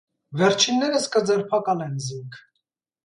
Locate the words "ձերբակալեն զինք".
1.31-2.41